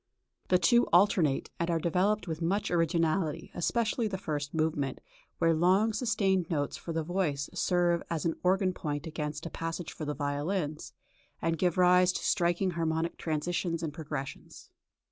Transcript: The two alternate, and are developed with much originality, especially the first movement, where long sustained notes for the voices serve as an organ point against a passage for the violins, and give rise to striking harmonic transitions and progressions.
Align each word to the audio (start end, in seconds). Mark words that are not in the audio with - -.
The 0.47 0.57
two 0.57 0.87
alternate, 0.87 1.51
and 1.59 1.69
are 1.69 1.77
developed 1.77 2.27
with 2.27 2.41
much 2.41 2.71
originality, 2.71 3.51
especially 3.53 4.07
the 4.07 4.17
first 4.17 4.51
movement, 4.51 4.99
where 5.37 5.53
long 5.53 5.93
sustained 5.93 6.49
notes 6.49 6.75
for 6.75 6.91
the 6.91 7.03
voices 7.03 7.59
serve 7.59 8.01
as 8.09 8.25
an 8.25 8.33
organ 8.41 8.73
point 8.73 9.05
against 9.05 9.45
a 9.45 9.51
passage 9.51 9.91
for 9.93 10.05
the 10.05 10.15
violins, 10.15 10.91
and 11.39 11.55
give 11.55 11.77
rise 11.77 12.11
to 12.13 12.23
striking 12.25 12.71
harmonic 12.71 13.15
transitions 13.19 13.83
and 13.83 13.93
progressions. 13.93 14.71